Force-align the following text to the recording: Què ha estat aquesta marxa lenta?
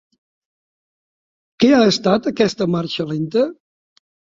Què 1.59 1.71
ha 1.75 1.85
estat 1.93 2.33
aquesta 2.35 2.71
marxa 2.79 3.11
lenta? 3.15 3.51